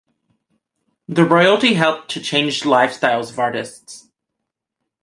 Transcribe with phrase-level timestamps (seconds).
[1.07, 4.09] The royalty helped to change lifestyles of artists.